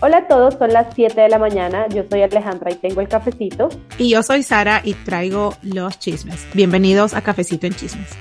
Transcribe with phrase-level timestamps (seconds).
[0.00, 1.88] Hola a todos, son las 7 de la mañana.
[1.88, 3.68] Yo soy Alejandra y tengo el cafecito.
[3.98, 6.46] Y yo soy Sara y traigo los chismes.
[6.54, 8.16] Bienvenidos a Cafecito en Chismes.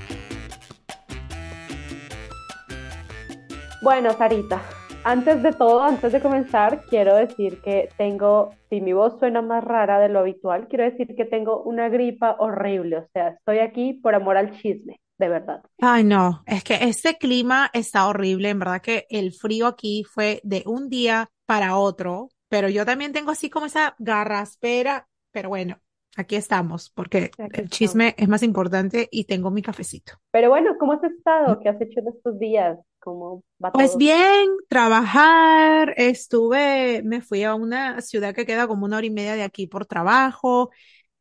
[3.83, 4.59] Bueno, Sarita,
[5.03, 9.63] antes de todo, antes de comenzar, quiero decir que tengo, si mi voz suena más
[9.63, 12.97] rara de lo habitual, quiero decir que tengo una gripa horrible.
[12.97, 15.63] O sea, estoy aquí por amor al chisme de verdad.
[15.79, 20.41] Ay, no, es que este clima está horrible, en verdad que el frío aquí fue
[20.43, 25.79] de un día para otro, pero yo también tengo así como esa garraspera, pero bueno,
[26.15, 30.13] aquí estamos, porque el chisme es más importante y tengo mi cafecito.
[30.31, 31.59] Pero bueno, ¿cómo has estado?
[31.59, 32.79] ¿Qué has hecho en estos días?
[32.99, 38.97] ¿Cómo va Pues bien, trabajar, estuve, me fui a una ciudad que queda como una
[38.97, 40.71] hora y media de aquí por trabajo,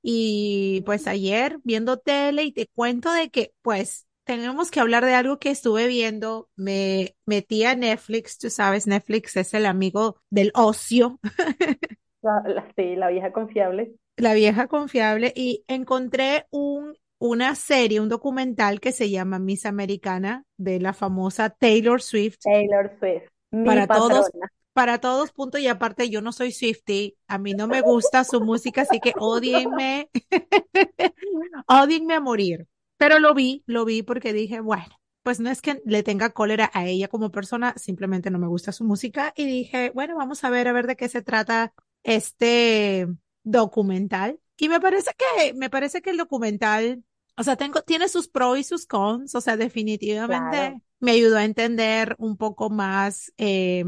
[0.09, 5.15] y pues ayer viendo tele y te cuento de que pues tenemos que hablar de
[5.15, 6.49] algo que estuve viendo.
[6.55, 11.19] Me metí a Netflix, tú sabes, Netflix es el amigo del ocio.
[12.77, 13.97] sí, la vieja confiable.
[14.17, 20.45] La vieja confiable y encontré un, una serie, un documental que se llama Miss Americana
[20.57, 22.39] de la famosa Taylor Swift.
[22.45, 23.25] Taylor Swift.
[23.65, 24.31] para todos,
[24.77, 28.43] para todos, punto y aparte, yo no soy Swifty, a mí no me gusta su
[28.43, 30.11] música, así que odienme,
[31.67, 32.69] odienme a morir.
[32.99, 36.71] Pero lo vi, lo vi porque dije, bueno, pues no es que le tenga cólera
[36.75, 40.51] a ella como persona, simplemente no me gusta su música y dije, bueno, vamos a
[40.51, 43.07] ver, a ver de qué se trata este
[43.45, 44.39] documental.
[44.59, 47.03] Y me parece que, me parece que el documental,
[47.35, 51.45] o sea, tengo, tiene sus pros y sus cons, o sea, definitivamente me ayudó a
[51.45, 53.83] entender un poco más, eh,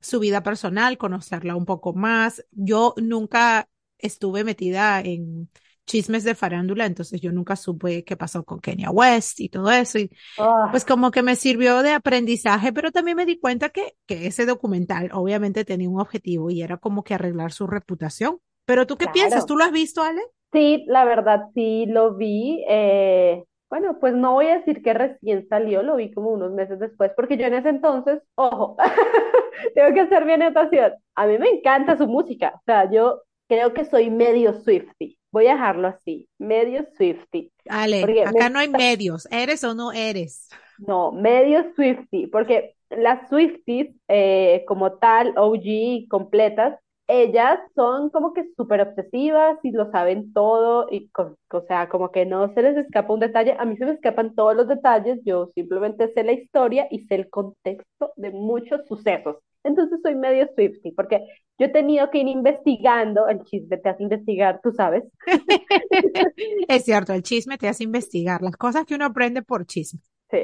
[0.00, 2.44] su vida personal, conocerla un poco más.
[2.52, 3.68] Yo nunca
[3.98, 5.48] estuve metida en
[5.88, 9.98] chismes de farándula, entonces yo nunca supe qué pasó con Kenya West y todo eso.
[9.98, 10.68] Y ah.
[10.70, 14.46] pues como que me sirvió de aprendizaje, pero también me di cuenta que, que ese
[14.46, 18.38] documental obviamente tenía un objetivo y era como que arreglar su reputación.
[18.66, 19.46] Pero tú qué piensas?
[19.46, 20.20] ¿Tú lo has visto, Ale?
[20.52, 22.62] Sí, la verdad sí lo vi.
[22.68, 26.78] Eh, bueno, pues no voy a decir que recién salió, lo vi como unos meses
[26.78, 28.76] después, porque yo en ese entonces, ojo,
[29.74, 30.92] tengo que hacer mi anotación.
[31.14, 35.18] A mí me encanta su música, o sea, yo creo que soy medio Swifty.
[35.30, 37.52] Voy a dejarlo así, medio Swifty.
[37.68, 40.48] Ale, acá no hay medios, ¿eres o no eres?
[40.78, 48.44] No, medio Swifty, porque las Swifties, eh, como tal, OG, completas, ellas son como que
[48.54, 51.10] súper obsesivas y lo saben todo y
[51.50, 53.56] o sea, como que no se les escapa un detalle.
[53.58, 57.14] A mí se me escapan todos los detalles, yo simplemente sé la historia y sé
[57.14, 59.36] el contexto de muchos sucesos.
[59.64, 61.20] Entonces soy medio Swifty, porque
[61.58, 65.02] yo he tenido que ir investigando, el chisme te hace investigar, tú sabes.
[66.68, 70.00] es cierto, el chisme te hace investigar, las cosas que uno aprende por chisme.
[70.30, 70.38] Sí,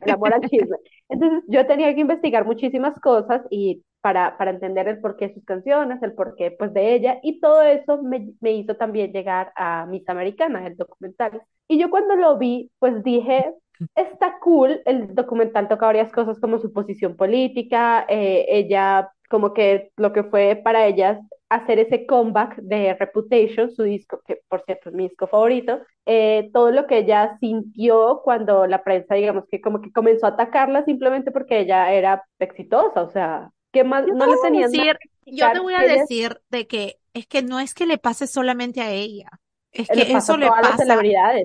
[0.00, 0.76] el amor al chisme.
[1.08, 5.44] Entonces yo tenía que investigar muchísimas cosas y para, para entender el porqué de sus
[5.44, 9.84] canciones, el porqué pues de ella, y todo eso me, me hizo también llegar a
[9.86, 11.42] Miss Americana, el documental.
[11.68, 13.52] Y yo cuando lo vi, pues dije,
[13.94, 19.90] está cool, el documental toca varias cosas como su posición política, eh, ella como que
[19.96, 24.88] lo que fue para ellas hacer ese comeback de Reputation, su disco, que por cierto
[24.88, 29.60] es mi disco favorito, eh, todo lo que ella sintió cuando la prensa, digamos que
[29.60, 33.50] como que comenzó a atacarla simplemente porque ella era exitosa, o sea,
[33.84, 34.06] más?
[34.06, 37.74] no le tenían decir, Yo te voy a decir de que es que no es
[37.74, 39.28] que le pase solamente a ella,
[39.72, 40.84] es que eso le pasa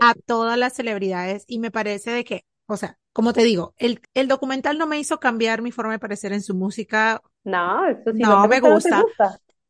[0.01, 4.01] a todas las celebridades y me parece de que, o sea, como te digo, el,
[4.13, 7.21] el documental no me hizo cambiar mi forma de parecer en su música.
[7.43, 9.03] No, eso sí no, me gusta.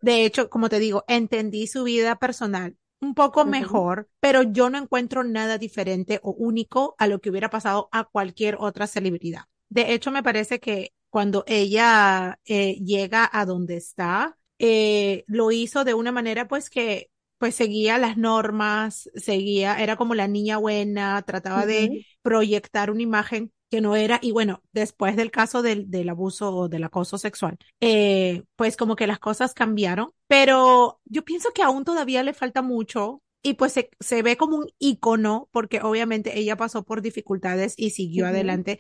[0.02, 4.78] De hecho, como te digo, entendí su vida personal un poco mejor, pero yo no
[4.78, 9.46] encuentro nada diferente o único a lo que hubiera pasado a cualquier otra celebridad.
[9.70, 15.84] De hecho, me parece que cuando ella eh, llega a donde está, eh, lo hizo
[15.84, 17.10] de una manera pues que
[17.40, 23.52] pues seguía las normas, seguía, era como la niña buena, trataba de proyectar una imagen
[23.72, 27.58] que no era, y bueno, después del caso del, del abuso o del acoso sexual,
[27.80, 32.62] eh, pues como que las cosas cambiaron, pero yo pienso que aún todavía le falta
[32.62, 37.74] mucho y pues se, se, ve como un icono porque obviamente ella pasó por dificultades
[37.78, 38.78] y siguió adelante,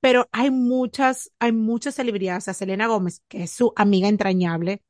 [0.00, 4.82] pero hay muchas, hay muchas celebridades, o sea, Selena Gómez, que es su amiga entrañable,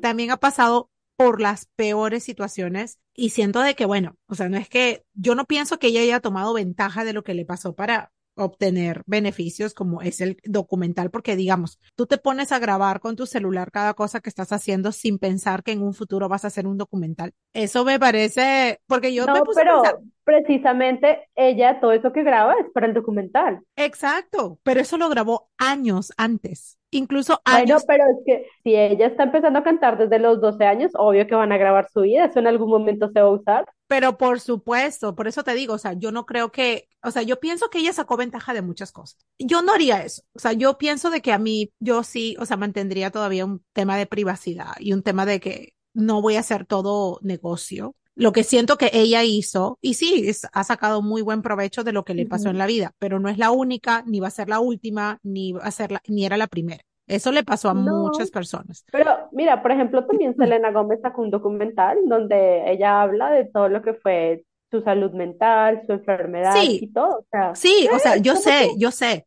[0.00, 4.56] también ha pasado por las peores situaciones y siento de que, bueno, o sea, no
[4.56, 7.74] es que yo no pienso que ella haya tomado ventaja de lo que le pasó
[7.74, 13.16] para obtener beneficios como es el documental, porque digamos, tú te pones a grabar con
[13.16, 16.48] tu celular cada cosa que estás haciendo sin pensar que en un futuro vas a
[16.48, 17.32] hacer un documental.
[17.52, 22.22] Eso me parece, porque yo me puse pero, a pensar, precisamente ella, todo eso que
[22.22, 23.62] graba es para el documental.
[23.76, 27.82] Exacto, pero eso lo grabó años antes, incluso años.
[27.86, 31.26] Bueno, pero es que si ella está empezando a cantar desde los 12 años, obvio
[31.26, 33.64] que van a grabar su vida, eso en algún momento se va a usar.
[33.86, 37.22] Pero por supuesto, por eso te digo, o sea, yo no creo que, o sea,
[37.22, 39.24] yo pienso que ella sacó ventaja de muchas cosas.
[39.38, 40.24] Yo no haría eso.
[40.34, 43.64] O sea, yo pienso de que a mí, yo sí, o sea, mantendría todavía un
[43.72, 47.94] tema de privacidad y un tema de que no voy a hacer todo negocio.
[48.18, 52.04] Lo que siento que ella hizo, y sí, ha sacado muy buen provecho de lo
[52.04, 54.48] que le pasó en la vida, pero no es la única, ni va a ser
[54.48, 56.82] la última, ni va a ser la, ni era la primera.
[57.06, 58.84] Eso le pasó a muchas personas.
[58.90, 63.68] Pero mira, por ejemplo, también Selena Gómez sacó un documental donde ella habla de todo
[63.68, 67.20] lo que fue su salud mental, su enfermedad y todo.
[67.20, 69.26] O sea, sí, o sea, yo sé, yo sé.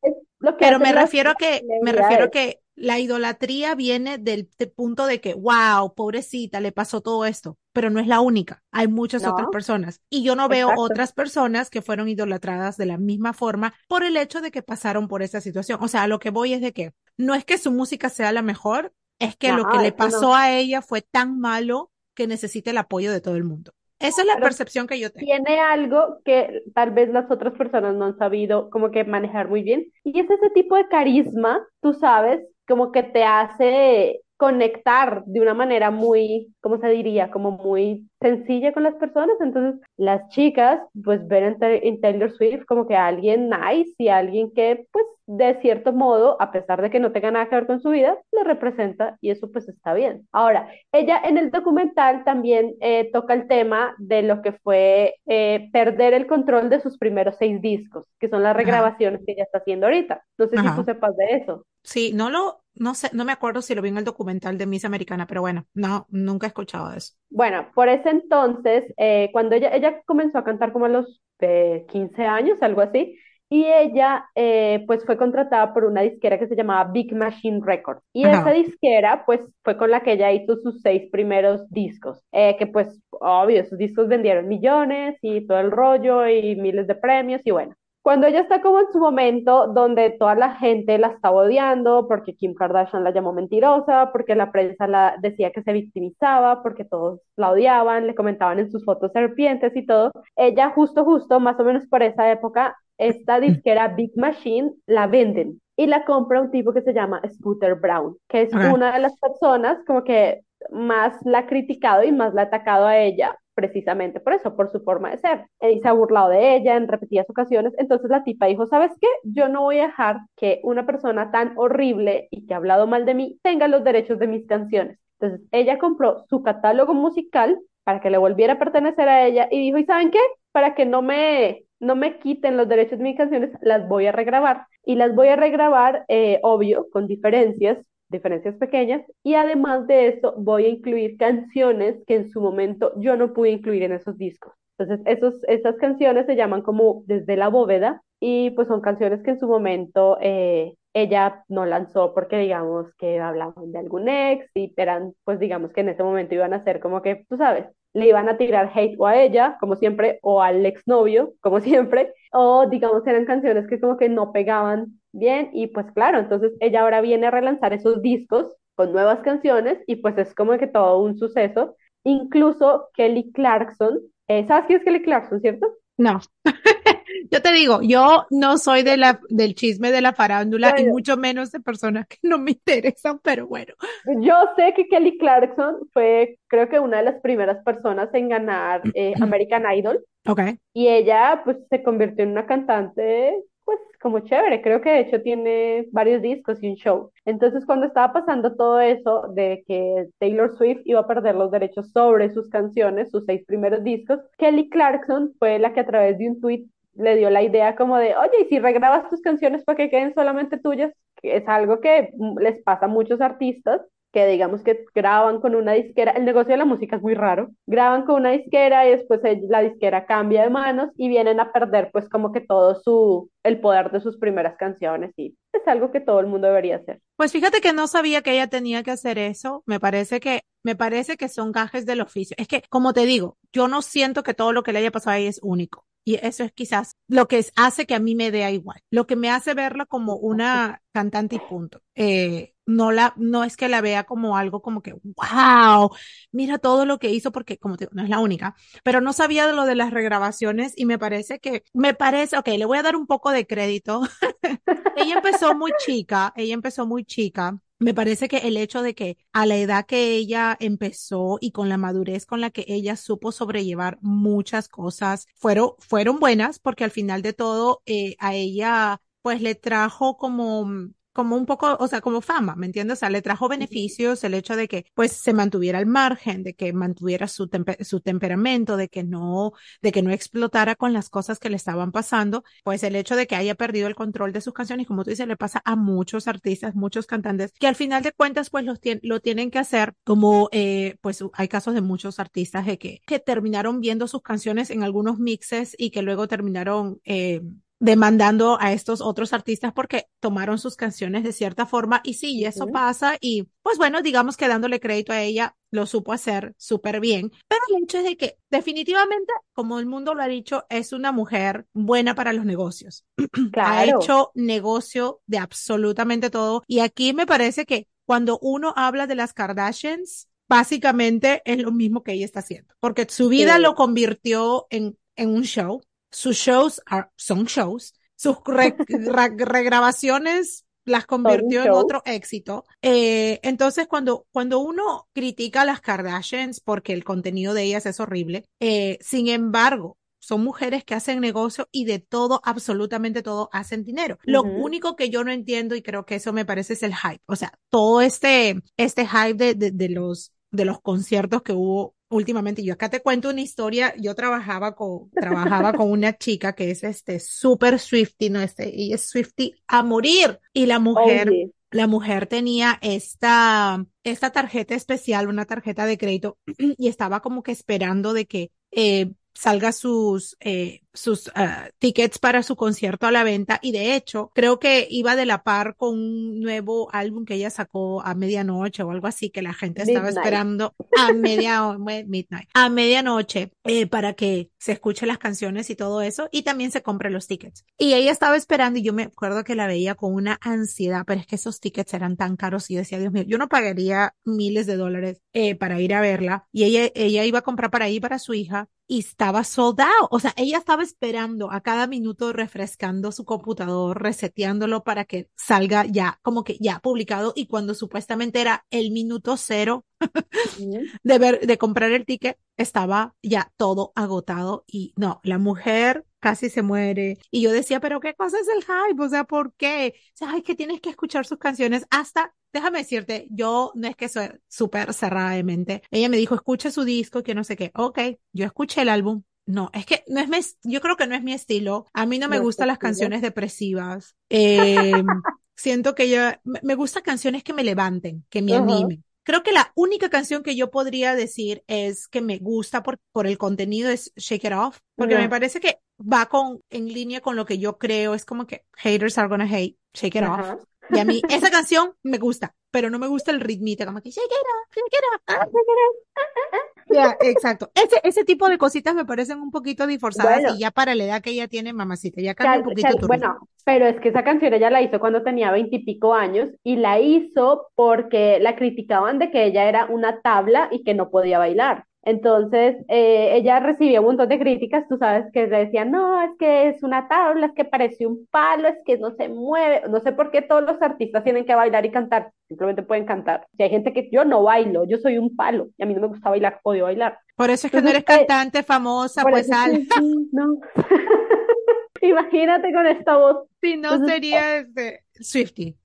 [0.59, 5.21] Pero me refiero a que, me refiero a que la idolatría viene del, punto de
[5.21, 8.63] que, wow, pobrecita, le pasó todo esto, pero no es la única.
[8.71, 10.01] Hay muchas otras personas.
[10.09, 14.17] Y yo no veo otras personas que fueron idolatradas de la misma forma por el
[14.17, 15.77] hecho de que pasaron por esa situación.
[15.81, 18.41] O sea, lo que voy es de que no es que su música sea la
[18.41, 22.77] mejor, es que lo que le pasó a ella fue tan malo que necesita el
[22.79, 23.73] apoyo de todo el mundo.
[23.99, 25.25] Esa es la percepción que yo tengo.
[25.25, 29.61] Tiene algo que tal vez las otras personas no han sabido como que manejar muy
[29.61, 29.91] bien.
[30.03, 32.41] Y es ese tipo de carisma, tú sabes,
[32.71, 37.29] como que te hace conectar de una manera muy, ¿cómo se diría?
[37.29, 39.35] Como muy sencilla con las personas.
[39.39, 44.87] Entonces, las chicas, pues ven en, Taylor Swift como que alguien nice y alguien que,
[44.91, 47.89] pues, de cierto modo, a pesar de que no tenga nada que ver con su
[47.91, 50.27] vida, lo representa y eso pues está bien.
[50.31, 55.69] Ahora, ella en el documental también eh, toca el tema de lo que fue eh,
[55.71, 59.59] perder el control de sus primeros seis discos, que son las regrabaciones que ella está
[59.59, 60.23] haciendo ahorita.
[60.39, 61.65] No sé si tú sepas de eso.
[61.83, 64.65] Sí, no lo, no sé, no me acuerdo si lo vi en el documental de
[64.65, 67.13] Miss Americana, pero bueno, no, nunca he escuchado de eso.
[67.29, 72.23] Bueno, por ese entonces, eh, cuando ella, ella comenzó a cantar como a los 15
[72.23, 73.17] años, algo así,
[73.51, 78.01] y ella eh, pues fue contratada por una disquera que se llamaba Big Machine Records.
[78.13, 82.55] Y esa disquera pues fue con la que ella hizo sus seis primeros discos, eh,
[82.57, 87.41] que pues obvio, sus discos vendieron millones y todo el rollo y miles de premios
[87.43, 87.75] y bueno.
[88.03, 92.35] Cuando ella está como en su momento donde toda la gente la estaba odiando porque
[92.35, 97.21] Kim Kardashian la llamó mentirosa, porque la prensa la decía que se victimizaba, porque todos
[97.35, 101.63] la odiaban, le comentaban en sus fotos serpientes y todo, ella justo justo más o
[101.63, 106.73] menos por esa época esta disquera Big Machine la venden y la compra un tipo
[106.73, 111.39] que se llama Scooter Brown, que es una de las personas como que más la
[111.39, 115.11] ha criticado y más la ha atacado a ella precisamente por eso, por su forma
[115.11, 115.45] de ser.
[115.61, 117.73] Y se ha burlado de ella en repetidas ocasiones.
[117.77, 119.07] Entonces la tipa dijo, ¿sabes qué?
[119.23, 123.05] Yo no voy a dejar que una persona tan horrible y que ha hablado mal
[123.05, 124.97] de mí tenga los derechos de mis canciones.
[125.19, 129.59] Entonces ella compró su catálogo musical para que le volviera a pertenecer a ella y
[129.59, 130.19] dijo, ¿y saben qué?
[130.51, 134.11] Para que no me no me quiten los derechos de mis canciones, las voy a
[134.11, 134.67] regrabar.
[134.85, 137.77] Y las voy a regrabar, eh, obvio, con diferencias,
[138.11, 139.01] diferencias pequeñas.
[139.23, 143.51] Y además de eso, voy a incluir canciones que en su momento yo no pude
[143.51, 144.53] incluir en esos discos.
[144.77, 149.31] Entonces, esos, esas canciones se llaman como Desde la bóveda y pues son canciones que
[149.31, 154.73] en su momento eh, ella no lanzó porque digamos que hablaban de algún ex y
[154.77, 158.07] eran pues digamos que en ese momento iban a ser como que, tú sabes, le
[158.07, 162.67] iban a tirar hate o a ella, como siempre, o al exnovio, como siempre, o
[162.69, 167.01] digamos eran canciones que como que no pegaban bien y pues claro, entonces ella ahora
[167.01, 171.17] viene a relanzar esos discos con nuevas canciones y pues es como que todo un
[171.17, 171.75] suceso.
[172.03, 175.67] Incluso Kelly Clarkson, eh, ¿sabes quién es Kelly Clarkson, cierto?
[175.97, 176.19] No.
[177.29, 181.17] yo te digo, yo no soy de la, del chisme de la farándula y mucho
[181.17, 183.73] menos de personas que no me interesan, pero bueno.
[184.21, 188.81] Yo sé que Kelly Clarkson fue, creo que una de las primeras personas en ganar
[188.93, 190.03] eh, American Idol.
[190.27, 190.41] Ok.
[190.73, 195.21] Y ella, pues, se convirtió en una cantante pues como chévere, creo que de hecho
[195.21, 197.11] tiene varios discos y un show.
[197.25, 201.91] Entonces cuando estaba pasando todo eso de que Taylor Swift iba a perder los derechos
[201.91, 206.29] sobre sus canciones, sus seis primeros discos, Kelly Clarkson fue la que a través de
[206.29, 209.77] un tweet le dio la idea como de, oye, y si regrabas tus canciones para
[209.77, 213.81] que queden solamente tuyas, que es algo que les pasa a muchos artistas,
[214.11, 217.51] que digamos que graban con una disquera, el negocio de la música es muy raro,
[217.65, 221.91] graban con una disquera y después la disquera cambia de manos y vienen a perder
[221.91, 226.01] pues como que todo su, el poder de sus primeras canciones y es algo que
[226.01, 226.99] todo el mundo debería hacer.
[227.15, 230.75] Pues fíjate que no sabía que ella tenía que hacer eso, me parece que, me
[230.75, 232.35] parece que son gajes del oficio.
[232.37, 235.15] Es que, como te digo, yo no siento que todo lo que le haya pasado
[235.15, 235.85] ahí es único.
[236.03, 239.15] Y eso es quizás lo que hace que a mí me dé igual, lo que
[239.15, 241.81] me hace verla como una cantante y punto.
[241.93, 245.91] Eh, no la, no es que la vea como algo como que, wow,
[246.31, 249.13] mira todo lo que hizo, porque como te digo, no es la única, pero no
[249.13, 252.79] sabía de lo de las regrabaciones y me parece que, me parece, ok, le voy
[252.79, 254.01] a dar un poco de crédito.
[254.95, 259.17] ella empezó muy chica, ella empezó muy chica me parece que el hecho de que
[259.33, 263.31] a la edad que ella empezó y con la madurez con la que ella supo
[263.31, 269.41] sobrellevar muchas cosas, fueron, fueron buenas porque al final de todo eh, a ella pues
[269.41, 272.97] le trajo como como un poco, o sea, como fama, ¿me entiendes?
[272.97, 276.53] O sea, le trajo beneficios el hecho de que, pues, se mantuviera al margen, de
[276.53, 277.49] que mantuviera su,
[277.81, 281.91] su temperamento, de que no, de que no explotara con las cosas que le estaban
[281.91, 285.09] pasando, pues el hecho de que haya perdido el control de sus canciones, como tú
[285.09, 288.79] dices, le pasa a muchos artistas, muchos cantantes, que al final de cuentas, pues, los
[289.03, 293.19] lo tienen que hacer como, eh, pues, hay casos de muchos artistas de que, que
[293.19, 297.41] terminaron viendo sus canciones en algunos mixes y que luego terminaron, eh,
[297.81, 301.99] demandando a estos otros artistas porque tomaron sus canciones de cierta forma.
[302.03, 306.13] Y sí, eso pasa y pues bueno, digamos que dándole crédito a ella lo supo
[306.13, 310.27] hacer súper bien, pero el hecho es de que definitivamente, como el mundo lo ha
[310.27, 313.03] dicho, es una mujer buena para los negocios.
[313.57, 316.63] ha hecho negocio de absolutamente todo.
[316.67, 322.03] Y aquí me parece que cuando uno habla de las Kardashians, básicamente es lo mismo
[322.03, 325.81] que ella está haciendo, porque su vida lo convirtió en, en un show
[326.11, 326.81] sus shows
[327.15, 332.65] son shows, sus regrabaciones las convirtió en otro éxito.
[332.81, 337.99] Eh, entonces, cuando, cuando uno critica a las Kardashians porque el contenido de ellas es
[337.99, 343.83] horrible, eh, sin embargo, son mujeres que hacen negocio y de todo, absolutamente todo, hacen
[343.83, 344.19] dinero.
[344.23, 347.23] Lo único que yo no entiendo y creo que eso me parece es el hype.
[347.25, 351.95] O sea, todo este, este hype de, de, de los, de los conciertos que hubo
[352.11, 352.63] últimamente.
[352.63, 353.93] Yo acá te cuento una historia.
[353.97, 358.41] Yo trabajaba con, trabajaba con una chica que es este súper Swifty, ¿no?
[358.41, 360.39] Este, y es Swifty a morir.
[360.53, 361.31] Y la mujer,
[361.71, 366.37] la mujer tenía esta, esta tarjeta especial, una tarjeta de crédito,
[366.77, 372.43] y estaba como que esperando de que, eh, salga sus, eh, sus ah, tickets para
[372.43, 375.97] su concierto a la venta y de hecho creo que iba de la par con
[375.97, 380.09] un nuevo álbum que ella sacó a medianoche o algo así que la gente estaba
[380.09, 386.01] esperando a media midnight a medianoche eh, para que se escuche las canciones y todo
[386.01, 387.65] eso y también se compre los tickets.
[387.77, 391.21] Y ella estaba esperando y yo me acuerdo que la veía con una ansiedad pero
[391.21, 394.67] es que esos tickets eran tan caros y decía Dios mío yo no pagaría miles
[394.67, 397.99] de dólares eh, para ir a verla y ella ella iba a comprar para ahí
[397.99, 403.11] para su hija y estaba soldado o sea ella estaba esperando a cada minuto refrescando
[403.11, 408.65] su computador, reseteándolo para que salga ya, como que ya publicado y cuando supuestamente era
[408.69, 409.85] el minuto cero
[411.03, 416.49] de ver, de comprar el ticket, estaba ya todo agotado y no, la mujer casi
[416.49, 417.17] se muere.
[417.31, 419.95] Y yo decía, pero qué cosa es el hype, o sea, ¿por qué?
[420.13, 423.95] O sea, ay, que tienes que escuchar sus canciones hasta déjame decirte, yo no es
[423.95, 425.83] que soy súper cerrada de mente.
[425.91, 427.71] Ella me dijo, escucha su disco, que no sé qué.
[427.75, 427.99] Ok,
[428.33, 431.23] yo escuché el álbum, no, es que no es mi, yo creo que no es
[431.23, 431.85] mi estilo.
[431.93, 434.15] A mí no me gustan las canciones depresivas.
[434.29, 434.91] Eh,
[435.55, 439.03] siento que yo, me gustan canciones que me levanten, que me animen.
[439.23, 443.27] Creo que la única canción que yo podría decir es que me gusta por, por
[443.27, 447.35] el contenido es Shake It Off, porque me parece que va con, en línea con
[447.35, 448.15] lo que yo creo.
[448.15, 450.63] Es como que haters are gonna hate, Shake It Off.
[450.89, 454.09] Y a mí esa canción me gusta, pero no me gusta el ritmito, como que
[454.09, 456.70] shake it off, shake it off, shake it off.
[456.93, 457.71] Ya, exacto.
[457.75, 461.21] Ese, ese tipo de cositas me parecen un poquito disforzadas y ya para la edad
[461.21, 464.69] que ella tiene, mamacita, ya cambia un poquito Bueno, pero es que esa canción ella
[464.69, 469.67] la hizo cuando tenía veintipico años y la hizo porque la criticaban de que ella
[469.67, 471.85] era una tabla y que no podía bailar.
[472.03, 476.31] Entonces, eh, ella recibía un montón de críticas, tú sabes, que le decían, no, es
[476.39, 479.99] que es una tabla, es que parece un palo, es que no se mueve, no
[480.01, 483.45] sé por qué todos los artistas tienen que bailar y cantar, simplemente pueden cantar.
[483.55, 486.01] Si hay gente que yo no bailo, yo soy un palo, y a mí no
[486.01, 487.19] me gusta bailar, odio bailar.
[487.35, 489.87] Por eso es que no eres eh, cantante famosa, pues al.
[490.31, 490.59] no.
[492.01, 493.47] Imagínate con esta voz.
[493.61, 495.77] Si no sería este Swifty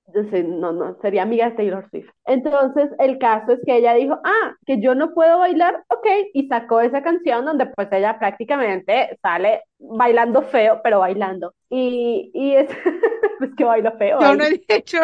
[0.44, 2.10] no, no, sería amiga de Taylor Swift.
[2.24, 6.48] Entonces, el caso es que ella dijo, ah, que yo no puedo bailar, ok, y
[6.48, 11.52] sacó esa canción donde pues ella prácticamente sale bailando feo, pero bailando.
[11.68, 12.68] Y, es,
[13.38, 14.20] pues que baila feo.
[14.20, 14.98] Yo no he dicho,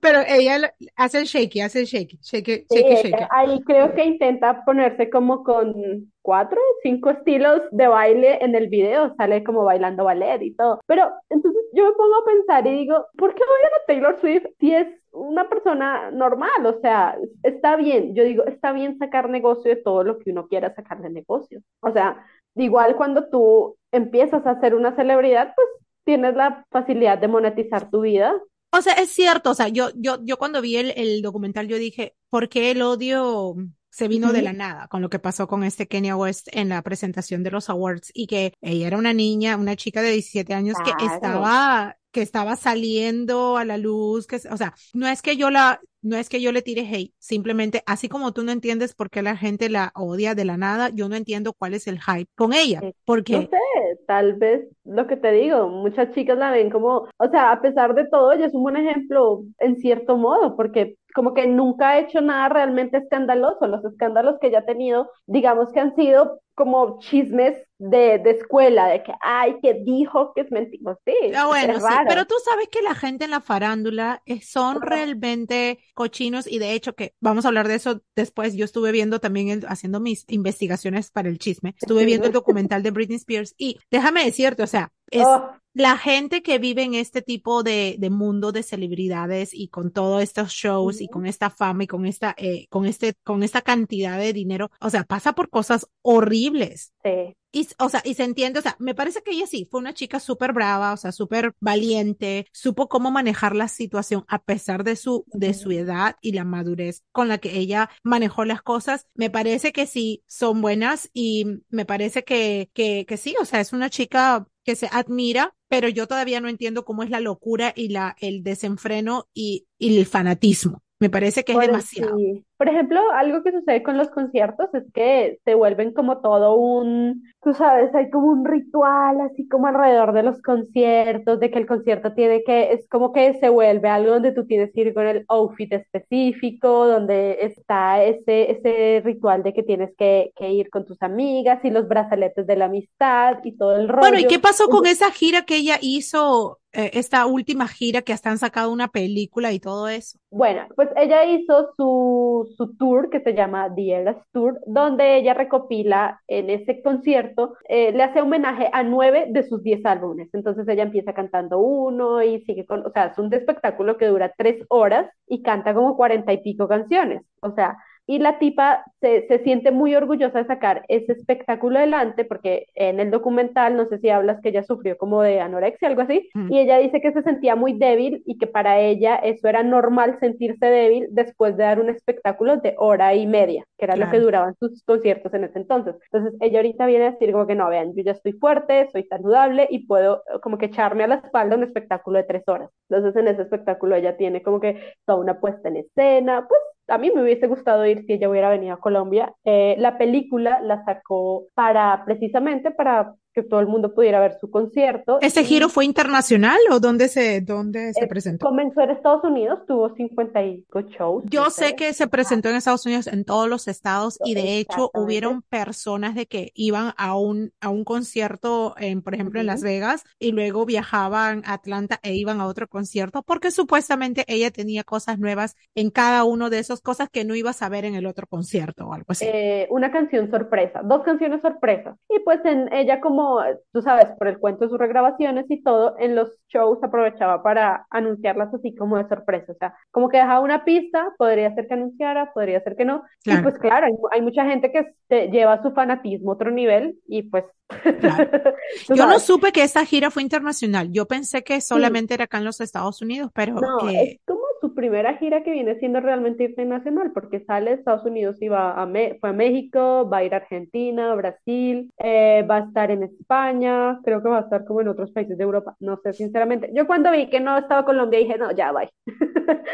[0.00, 3.24] pero ella hace el shaky, hace el shaky, shaky, shaky, shaky.
[3.30, 9.14] Ahí creo que intenta ponerse como con cuatro, cinco estilos de baile en el video,
[9.16, 10.80] sale como bailando ballet y todo.
[10.86, 14.46] Pero entonces yo me pongo a pensar y digo, ¿por qué bailan a Taylor Swift
[14.58, 19.70] si es una persona normal, o sea, está bien, yo digo, está bien sacar negocio
[19.70, 21.60] de todo lo que uno quiera sacar de negocio.
[21.80, 22.24] O sea,
[22.56, 25.68] igual cuando tú empiezas a ser una celebridad, pues
[26.04, 28.34] tienes la facilidad de monetizar tu vida.
[28.72, 31.78] O sea, es cierto, o sea, yo, yo, yo cuando vi el, el documental, yo
[31.78, 33.54] dije, ¿por qué el odio
[33.94, 36.82] se vino de la nada con lo que pasó con este Kenya West en la
[36.82, 40.76] presentación de los awards y que ella era una niña, una chica de 17 años
[40.84, 45.50] que estaba que estaba saliendo a la luz, que, o sea, no es que yo
[45.50, 49.10] la, no es que yo le tire hate, simplemente así como tú no entiendes por
[49.10, 52.30] qué la gente la odia de la nada, yo no entiendo cuál es el hype
[52.36, 53.32] con ella, porque...
[53.32, 57.52] No sé, tal vez lo que te digo, muchas chicas la ven como, o sea,
[57.52, 61.46] a pesar de todo, ella es un buen ejemplo en cierto modo, porque como que
[61.46, 63.66] nunca ha hecho nada realmente escandaloso.
[63.68, 68.86] Los escándalos que ella ha tenido, digamos que han sido como chismes de, de escuela,
[68.86, 70.96] de que, ay, que dijo que es mentira.
[71.04, 75.78] Sí, ah, bueno, sí, pero tú sabes que la gente en la farándula son realmente
[75.94, 78.54] cochinos y de hecho que vamos a hablar de eso después.
[78.54, 82.90] Yo estuve viendo también, haciendo mis investigaciones para el chisme, estuve viendo el documental de
[82.90, 87.20] Britney Spears y déjame decirte, o sea, es, oh la gente que vive en este
[87.20, 91.82] tipo de, de, mundo de celebridades y con todos estos shows y con esta fama
[91.82, 95.50] y con esta, eh, con este, con esta cantidad de dinero, o sea, pasa por
[95.50, 96.92] cosas horribles.
[97.02, 97.36] Sí.
[97.54, 99.94] Y, o sea, y se entiende, o sea, me parece que ella sí, fue una
[99.94, 104.96] chica súper brava, o sea, súper valiente, supo cómo manejar la situación a pesar de
[104.96, 109.06] su, de su edad y la madurez con la que ella manejó las cosas.
[109.14, 113.60] Me parece que sí, son buenas y me parece que, que, que sí, o sea,
[113.60, 117.72] es una chica que se admira, pero yo todavía no entiendo cómo es la locura
[117.76, 120.82] y la, el desenfreno y, y el fanatismo.
[121.00, 122.16] Me parece que es demasiado.
[122.56, 127.24] Por ejemplo, algo que sucede con los conciertos es que se vuelven como todo un,
[127.44, 131.66] tú sabes, hay como un ritual así como alrededor de los conciertos, de que el
[131.66, 135.06] concierto tiene que, es como que se vuelve algo donde tú tienes que ir con
[135.06, 140.86] el outfit específico, donde está ese, ese ritual de que tienes que, que ir con
[140.86, 144.00] tus amigas y los brazaletes de la amistad y todo el rollo.
[144.00, 148.12] Bueno, ¿y qué pasó con esa gira que ella hizo eh, esta última gira que
[148.12, 150.18] hasta han sacado una película y todo eso?
[150.30, 155.34] Bueno, pues ella hizo su, su tour que se llama The Eras Tour, donde ella
[155.34, 157.33] recopila en ese concierto,
[157.68, 160.28] eh, le hace homenaje a nueve de sus diez álbumes.
[160.32, 164.32] Entonces ella empieza cantando uno y sigue con, o sea, es un espectáculo que dura
[164.36, 167.22] tres horas y canta como cuarenta y pico canciones.
[167.40, 167.76] O sea,
[168.06, 173.00] y la tipa se, se, siente muy orgullosa de sacar ese espectáculo adelante, porque en
[173.00, 176.52] el documental, no sé si hablas que ella sufrió como de anorexia, algo así, mm.
[176.52, 180.18] y ella dice que se sentía muy débil y que para ella eso era normal
[180.20, 184.20] sentirse débil después de dar un espectáculo de hora y media, que era lo que
[184.20, 185.96] duraban sus conciertos en ese entonces.
[186.12, 189.04] Entonces ella ahorita viene a decir como que no, vean, yo ya estoy fuerte, soy
[189.04, 192.70] saludable y puedo eh, como que echarme a la espalda un espectáculo de tres horas.
[192.90, 196.98] Entonces en ese espectáculo ella tiene como que toda una puesta en escena, pues a
[196.98, 199.34] mí me hubiese gustado ir si ella hubiera venido a Colombia.
[199.44, 204.48] Eh, la película la sacó para precisamente para que todo el mundo pudiera ver su
[204.48, 205.18] concierto.
[205.20, 208.46] ¿Ese giro fue internacional o dónde se, dónde se presentó?
[208.46, 211.24] Comenzó en Estados Unidos, tuvo 55 shows.
[211.28, 214.90] Yo sé que se presentó en Estados Unidos en todos los estados y de hecho
[214.94, 219.62] hubieron personas de que iban a un, a un concierto, en, por ejemplo, en Las
[219.62, 224.84] Vegas y luego viajaban a Atlanta e iban a otro concierto porque supuestamente ella tenía
[224.84, 228.06] cosas nuevas en cada uno de esas cosas que no ibas a ver en el
[228.06, 229.24] otro concierto o algo así.
[229.26, 231.96] Eh, una canción sorpresa, dos canciones sorpresas.
[232.08, 233.23] Y pues en ella como
[233.72, 237.86] tú sabes, por el cuento de sus regrabaciones y todo, en los shows aprovechaba para
[237.90, 239.52] anunciarlas así como de sorpresa.
[239.52, 243.02] O sea, como que dejaba una pista, podría ser que anunciara, podría ser que no.
[243.24, 247.44] Y pues claro, hay, mucha gente que lleva su fanatismo a otro nivel y pues...
[248.94, 250.92] Yo no supe que esa gira fue internacional.
[250.92, 253.54] Yo pensé que solamente era acá en los Estados Unidos, pero...
[253.54, 258.04] No, es como su primera gira que viene siendo realmente internacional, porque sale de Estados
[258.06, 258.88] Unidos y va a,
[259.20, 264.00] fue a México, va a ir a Argentina, Brasil, eh, va a estar en España,
[264.04, 266.70] creo que va a estar como en otros países de Europa, no sé sinceramente.
[266.74, 268.90] Yo cuando vi que no estaba Colombia dije, no, ya, bye.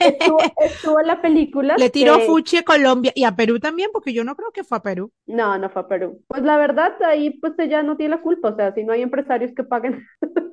[0.00, 0.38] estuvo,
[1.00, 1.76] en la película.
[1.76, 4.78] Le tiró Fuchi a Colombia y a Perú también, porque yo no creo que fue
[4.78, 5.12] a Perú.
[5.26, 6.20] No, no fue a Perú.
[6.26, 9.02] Pues la verdad, ahí pues ella no tiene la culpa, o sea, si no hay
[9.02, 10.04] empresarios que paguen.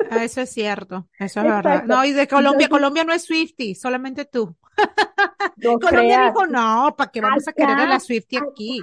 [0.10, 1.86] Ah, eso es cierto, eso es verdad.
[1.86, 4.56] No, y de Colombia, Colombia no es Swifty, solamente tú.
[5.82, 8.82] Colombia dijo, no, ¿para qué vamos a querer a la Swifty aquí?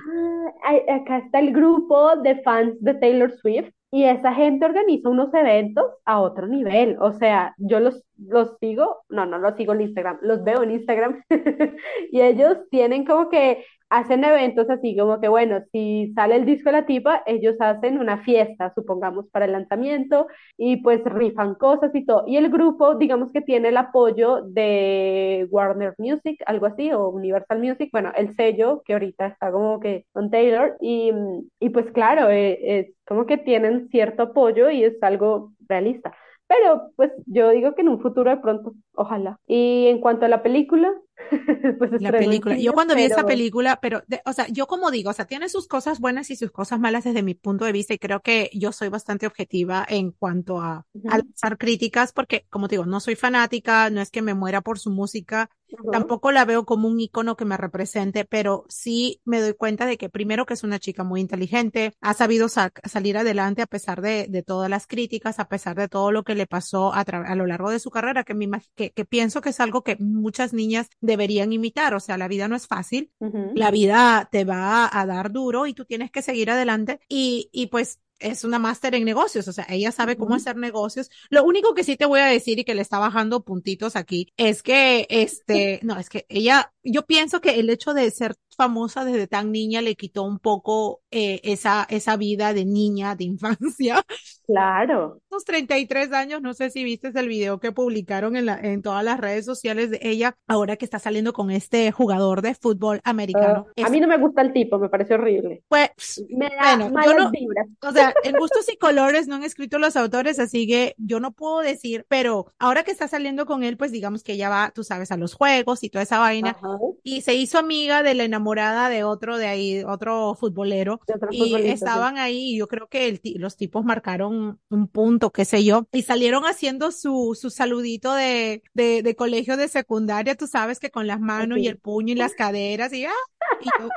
[0.88, 5.85] acá está el grupo de fans de Taylor Swift y esa gente organiza unos eventos
[6.05, 6.96] a otro nivel.
[7.00, 10.72] O sea, yo los, los sigo, no, no los sigo en Instagram, los veo en
[10.72, 11.22] Instagram
[12.12, 16.70] y ellos tienen como que hacen eventos así como que, bueno, si sale el disco
[16.70, 20.26] de la tipa, ellos hacen una fiesta, supongamos, para el lanzamiento
[20.57, 22.24] y pues rifan cosas y todo.
[22.26, 27.59] Y el grupo, digamos que tiene el apoyo de Warner Music, algo así, o Universal
[27.61, 30.76] Music, bueno, el sello que ahorita está como que con Taylor.
[30.81, 31.12] Y,
[31.59, 36.14] y pues claro, eh, es como que tienen cierto apoyo y es algo realista.
[36.46, 39.38] Pero pues yo digo que en un futuro de pronto, ojalá.
[39.46, 40.92] Y en cuanto a la película,
[41.79, 42.57] pues la película.
[42.57, 45.68] yo cuando vi esa película, pero, o sea, yo como digo, o sea, tiene sus
[45.68, 48.72] cosas buenas y sus cosas malas desde mi punto de vista y creo que yo
[48.72, 54.00] soy bastante objetiva en cuanto a, lanzar críticas porque, como digo, no soy fanática, no
[54.00, 55.50] es que me muera por su música,
[55.92, 59.98] Tampoco la veo como un icono que me represente, pero sí me doy cuenta de
[59.98, 64.26] que primero que es una chica muy inteligente, ha sabido salir adelante a pesar de,
[64.29, 67.46] de, todas las críticas, a pesar de todo lo que le pasó a, a lo
[67.46, 68.44] largo de su carrera, que, me
[68.81, 71.95] que, que, pienso que es algo que muchas niñas deberían imitar.
[71.95, 73.12] O sea, la vida no es fácil,
[73.55, 76.99] la vida te va a dar duro y tú tienes que seguir adelante.
[77.07, 81.11] Y, y pues es una máster en negocios, o sea, ella sabe cómo hacer negocios.
[81.31, 84.29] Lo único que sí te voy a decir y que le está bajando puntitos aquí
[84.37, 89.07] es que, este, no, es que ella, yo pienso que el hecho de ser famosa
[89.07, 94.05] desde tan niña le quitó un poco eh, esa, esa vida de niña, de infancia.
[94.46, 95.20] Claro.
[95.31, 99.05] Los 33 años, no sé si viste el video que publicaron en, la, en todas
[99.05, 103.68] las redes sociales de ella, ahora que está saliendo con este jugador de fútbol americano.
[103.79, 105.62] Ah, a mí no me gusta el tipo, me parece horrible.
[105.68, 107.68] Pues, me da malas vibras.
[107.81, 111.31] O sea, en gustos y colores no han escrito los autores, así que yo no
[111.31, 114.83] puedo decir, pero ahora que está saliendo con él, pues digamos que ella va, tú
[114.83, 116.57] sabes, a los juegos y toda esa vaina,
[117.05, 122.19] y se hizo amiga de la enamorada de otro de ahí, otro futbolero, y estaban
[122.19, 126.03] ahí, y yo creo que el los tipos marcaron un punto, qué sé yo, y
[126.03, 131.07] salieron haciendo su, su saludito de, de, de colegio de secundaria, tú sabes que con
[131.07, 133.13] las manos y el puño y las caderas, y, ah,
[133.61, 133.89] y yo,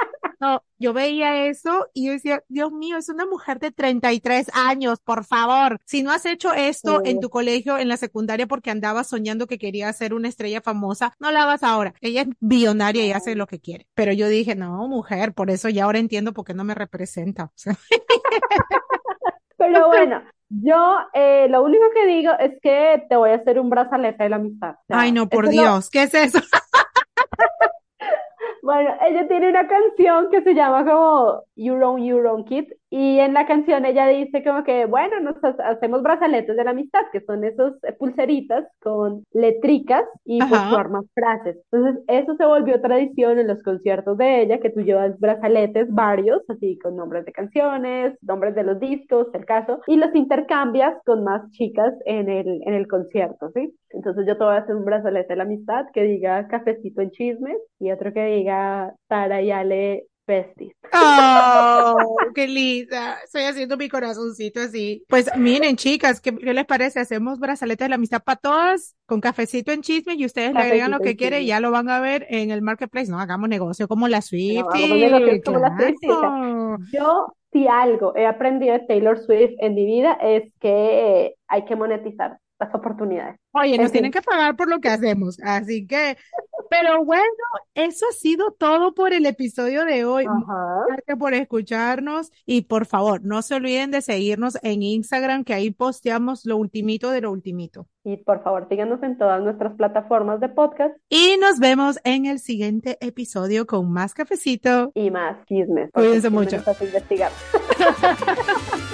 [0.43, 4.99] no, yo veía eso y yo decía, Dios mío, es una mujer de 33 años,
[4.99, 5.79] por favor.
[5.85, 9.57] Si no has hecho esto en tu colegio, en la secundaria, porque andabas soñando que
[9.57, 11.93] quería ser una estrella famosa, no la hagas ahora.
[12.01, 13.87] Ella es billonaria y hace lo que quiere.
[13.93, 17.53] Pero yo dije, no, mujer, por eso ya ahora entiendo por qué no me representa.
[19.57, 23.69] Pero bueno, yo eh, lo único que digo es que te voy a hacer un
[23.69, 24.75] brazalete de la amistad.
[24.89, 26.39] Ay, no, por Dios, ¿qué es eso?
[28.73, 33.17] Bueno, ella tiene una canción que se llama como You Own Your Own Kid y
[33.17, 37.21] en la canción ella dice como que, bueno, nos hacemos brazaletes de la amistad, que
[37.21, 41.57] son esos eh, pulseritas con letricas y pues formas frases.
[41.71, 46.43] Entonces, eso se volvió tradición en los conciertos de ella, que tú llevas brazaletes varios,
[46.49, 51.23] así con nombres de canciones, nombres de los discos, el caso, y los intercambias con
[51.23, 53.73] más chicas en el, en el concierto, ¿sí?
[53.89, 57.09] Entonces yo te voy a hacer un brazalete de la amistad que diga cafecito en
[57.09, 60.73] chismes y otro que diga Sara y Ale besties.
[60.93, 61.95] Oh,
[62.33, 63.17] qué linda.
[63.23, 65.03] Estoy haciendo mi corazoncito así.
[65.09, 66.99] Pues miren, chicas, ¿qué, les parece?
[66.99, 70.91] Hacemos brazaletes de la amistad para todas con cafecito en chisme y ustedes le agregan
[70.91, 73.11] lo que quieren y ya lo van a ver en el marketplace.
[73.11, 74.65] No, hagamos negocio como la Swift.
[76.91, 81.75] Yo, si algo he aprendido de Taylor Swift en mi vida es que hay que
[81.75, 83.39] monetizar las oportunidades.
[83.51, 86.17] Oye, nos tienen que pagar por lo que hacemos, así que,
[86.73, 87.23] pero bueno,
[87.75, 90.25] eso ha sido todo por el episodio de hoy.
[90.87, 95.69] Gracias por escucharnos y por favor, no se olviden de seguirnos en Instagram, que ahí
[95.69, 97.87] posteamos lo ultimito de lo ultimito.
[98.03, 100.95] Y por favor, síganos en todas nuestras plataformas de podcast.
[101.09, 105.91] Y nos vemos en el siguiente episodio con más cafecito y más chismes.
[105.91, 106.57] Cuídense mucho.
[106.81, 107.31] Investigar.